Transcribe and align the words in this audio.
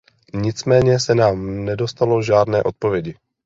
Nicméně 0.33 0.99
se 0.99 1.15
nám 1.15 1.65
nedostalo 1.65 2.21
žádné 2.21 2.63
odpovědi. 2.63 3.15